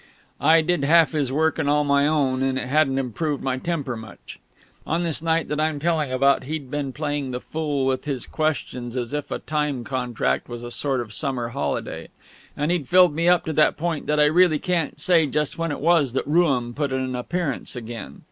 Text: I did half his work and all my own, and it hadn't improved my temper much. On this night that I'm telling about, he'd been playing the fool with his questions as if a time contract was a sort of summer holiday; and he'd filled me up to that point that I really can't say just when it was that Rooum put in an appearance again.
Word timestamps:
I 0.39 0.61
did 0.61 0.83
half 0.83 1.11
his 1.11 1.31
work 1.31 1.59
and 1.59 1.69
all 1.69 1.83
my 1.83 2.07
own, 2.07 2.41
and 2.41 2.57
it 2.57 2.65
hadn't 2.67 2.97
improved 2.97 3.43
my 3.43 3.57
temper 3.57 3.95
much. 3.95 4.39
On 4.87 5.03
this 5.03 5.21
night 5.21 5.47
that 5.49 5.59
I'm 5.59 5.79
telling 5.79 6.11
about, 6.11 6.45
he'd 6.45 6.71
been 6.71 6.91
playing 6.91 7.29
the 7.29 7.39
fool 7.39 7.85
with 7.85 8.05
his 8.05 8.25
questions 8.25 8.95
as 8.95 9.13
if 9.13 9.29
a 9.29 9.37
time 9.37 9.83
contract 9.83 10.49
was 10.49 10.63
a 10.63 10.71
sort 10.71 11.01
of 11.01 11.13
summer 11.13 11.49
holiday; 11.49 12.07
and 12.57 12.71
he'd 12.71 12.89
filled 12.89 13.13
me 13.13 13.29
up 13.29 13.45
to 13.45 13.53
that 13.53 13.77
point 13.77 14.07
that 14.07 14.19
I 14.19 14.25
really 14.25 14.57
can't 14.57 14.99
say 14.99 15.27
just 15.27 15.59
when 15.59 15.71
it 15.71 15.79
was 15.79 16.13
that 16.13 16.25
Rooum 16.25 16.73
put 16.73 16.91
in 16.91 17.01
an 17.01 17.15
appearance 17.15 17.75
again. 17.75 18.19